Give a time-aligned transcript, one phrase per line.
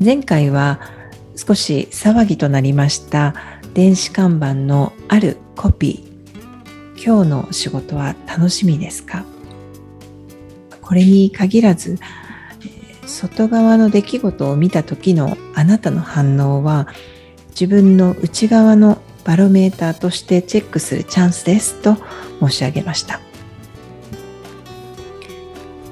[0.00, 0.80] 前回は
[1.36, 3.34] 少し騒ぎとなりました
[3.74, 7.04] 電子看板のあるコピー。
[7.04, 9.24] 今日の仕事は楽しみですか？
[10.80, 11.98] これに限らず
[13.06, 16.88] 外側の出来事を見た時のあなたの反応は
[17.50, 21.96] 自分の内側のバロメーターとしてチェックするチャンスですと
[22.40, 23.20] 申し上げました。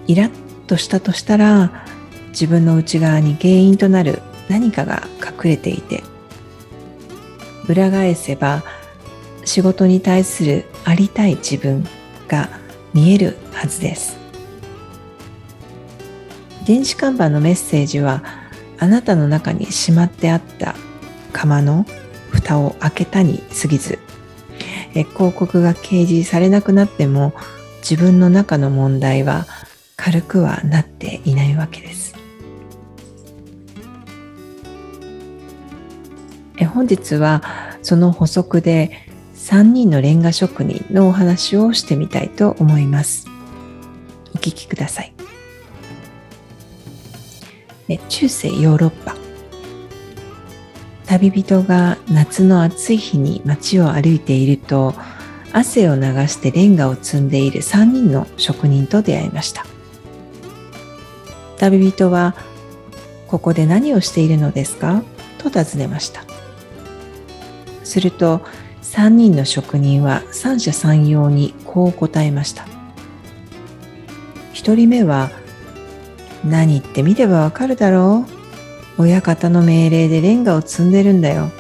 [0.07, 0.31] イラッ
[0.67, 1.82] としたとしたら
[2.33, 6.03] 自分の内側に原因となる何かが隠れていて
[7.69, 8.65] 裏返せば
[9.45, 11.87] 仕事に対するありたい自分
[12.29, 12.49] が
[12.93, 14.19] 見えるはずです。
[16.67, 18.23] 電子看板のメッセージは
[18.79, 20.75] あなたの中にしまってあった
[21.33, 21.87] 釜の
[22.31, 23.99] 蓋を開けたに過ぎず
[24.93, 27.33] 広告が掲示されなくなっても
[27.81, 29.47] 自分の中の問題は
[29.97, 32.02] 軽くはなっていないわけです。
[36.59, 37.43] え本日は
[37.83, 43.27] その補足で3人のレンガ職人のお話をしてみたいと思います。
[44.35, 45.13] お聞きください。
[48.09, 49.17] 中世ヨーロッパ。
[51.07, 54.95] 旅人が夏の暑い日に街を歩いていると
[55.53, 59.67] 汗を流してレンガを積んでいる3人の職人と出会いました。
[61.59, 62.35] 旅人は
[63.29, 65.03] 「ここで何をしているのですか?」
[65.39, 66.32] と尋ねました。
[67.85, 68.43] すると
[68.83, 72.67] 3人の職人は三者三様にこう答えました。
[74.55, 75.31] 1人目は
[76.45, 78.27] 何言って見ればわかるだろ
[78.99, 79.03] う。
[79.03, 81.51] 親方の命令でレンガを積んでるんだよ。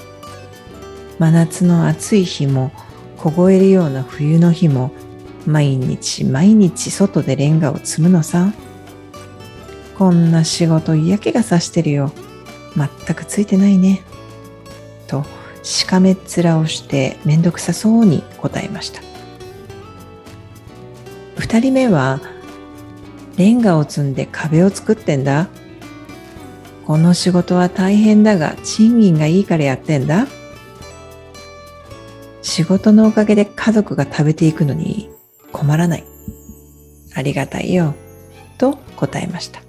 [1.18, 2.72] 真夏の暑い日も
[3.16, 4.90] 凍えるような冬の日も
[5.46, 8.52] 毎日毎日外でレンガを積むのさ。
[9.96, 12.12] こんな仕事嫌気がさしてるよ。
[12.76, 14.02] 全くついてないね。
[15.06, 15.24] と
[15.62, 19.00] しかめっ面をしてめんどくさそうに答えました。
[21.36, 22.20] 2人目は
[23.36, 25.48] レンガを積んで壁を作ってんだ。
[26.86, 30.26] この仕事は大変だが賃金がいいからやってんだ。
[32.42, 35.10] 仕事のおかげで家族が食べていくのに
[35.52, 36.04] 困らない。
[37.14, 37.94] ありがたいよ。
[38.58, 39.60] と答えました。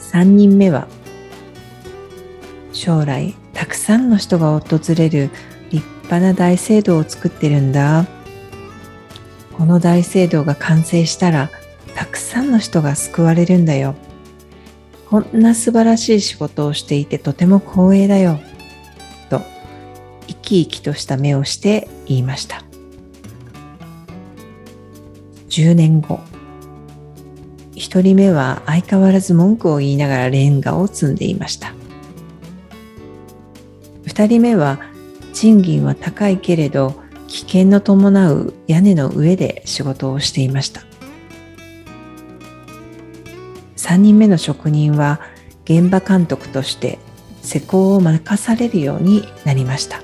[0.00, 0.88] 3人目は
[2.76, 5.30] 将来たくさんの人が訪れる
[5.70, 8.06] 立派な大聖堂を作ってるんだ。
[9.56, 11.50] この大聖堂が完成したら
[11.94, 13.94] たくさんの人が救われるんだよ。
[15.08, 18.38] こんな素晴らしい仕事をしていてとても光栄だよ。
[19.30, 19.40] と
[20.26, 22.62] 生き生きとした目をして言いました。
[25.48, 26.20] 10年後。
[27.74, 31.75] 1人目は相変わらず文句を言いながらレンガを積んでいました。
[34.16, 34.80] 2人目は
[35.34, 36.94] 賃金は高いけれど
[37.28, 40.80] 危険の伴う屋根の上で仕事をしていました。
[43.76, 45.20] 3人目の職人は
[45.66, 46.98] 現場監督として
[47.42, 50.00] 施工を任されるようになりました。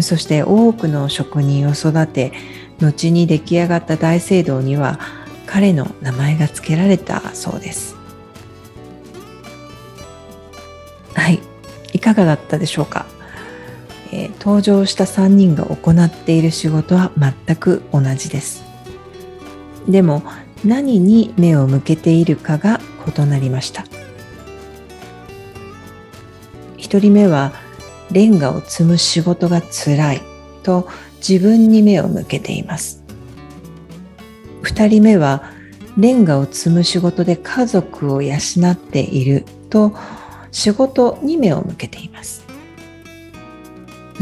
[0.00, 2.32] そして多くの職人を育て
[2.80, 5.00] 後に出来上がった大聖堂には
[5.46, 7.99] 彼の名前が付けられたそうです。
[11.92, 13.06] いかがだったでしょうか、
[14.12, 18.64] えー、登場した3人が行っている仕事は全く同じです。
[19.88, 20.22] でも
[20.64, 22.80] 何に目を向けているかが
[23.16, 23.84] 異なりました。
[26.78, 27.52] 1人目は
[28.10, 30.20] レンガを積む仕事がつらい
[30.62, 30.88] と
[31.26, 33.02] 自分に目を向けています。
[34.62, 35.42] 2人目は
[35.96, 38.36] レンガを積む仕事で家族を養
[38.70, 39.94] っていると
[40.52, 42.44] 仕事に目を向けています。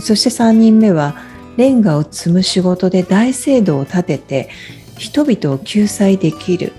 [0.01, 1.17] そして3人目は
[1.57, 4.51] レンガを積む仕事で大聖堂を建てて
[4.97, 6.73] 人々を救済できる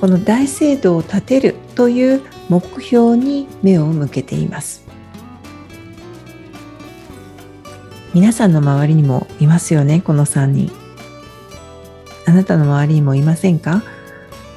[0.00, 4.84] この大聖堂を建てるという目標に目を向けています。
[8.14, 10.72] 皆さんの周りにもいますよねこの3人。
[12.26, 13.82] あなたの周りにもいませんか？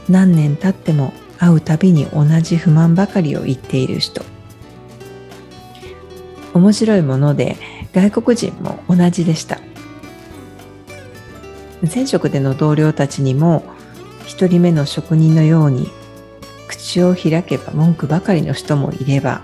[0.10, 1.14] 何年経っても
[1.44, 4.24] 会うたびに同じ不満ばかりを言っている人。
[6.54, 7.58] 面白いもので
[7.94, 9.60] 外国人も同じでした。
[11.94, 13.64] 前職での同僚たちにも
[14.26, 15.90] 一人目の職人のように
[16.70, 19.42] 口を開けば文句ばかりの人もいれば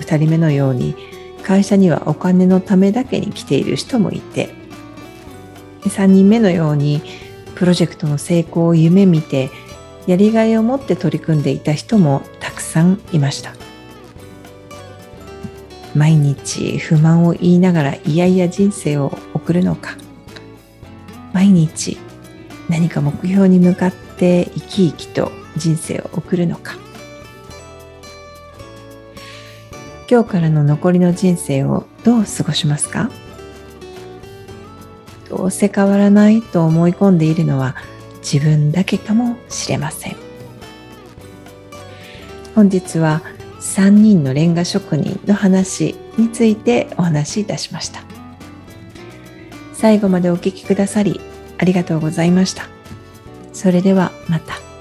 [0.00, 0.94] 二人目のように
[1.42, 4.50] 会社にはお金のためだけに来ている人もいて
[5.82, 7.02] 3人目のように
[7.54, 9.50] プロジェクトの成功を夢見て
[10.06, 13.54] やりがいを持って取り組んでいた人もたくさんいました。
[15.94, 19.96] 毎日不満を言いながらいやいや人生を送るのか。
[21.32, 21.98] 毎日
[22.68, 26.74] 何か目標に向かって生き生きと人生を送るのか。
[30.10, 33.10] 今日からの残りの人生をどう過ごしますか？
[35.30, 37.74] どうせ変わらないと思い込んでいるのは
[38.24, 40.16] 自分だけかもしれません。
[42.54, 43.20] 本日は
[43.60, 48.02] 3人のレンガ職人の話についてお話しいたしました。
[49.74, 51.20] 最後までお聴きくださり
[51.58, 52.68] ありがとうございました。
[53.52, 54.73] それではまた。